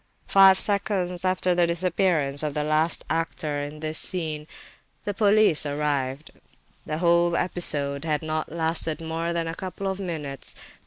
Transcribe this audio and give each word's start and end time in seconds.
Five 0.25 0.57
seconds 0.57 1.23
after 1.23 1.53
the 1.53 1.67
disappearance 1.67 2.41
of 2.41 2.55
the 2.55 2.63
last 2.63 3.05
actor 3.07 3.61
in 3.61 3.81
this 3.81 3.99
scene, 3.99 4.47
the 5.05 5.13
police 5.13 5.63
arrived. 5.63 6.31
The 6.87 6.97
whole 6.97 7.35
episode 7.35 8.03
had 8.03 8.23
not 8.23 8.51
lasted 8.51 8.99
more 8.99 9.31
than 9.31 9.47
a 9.47 9.53
couple 9.53 9.85
of 9.87 9.99
minutes. 9.99 10.55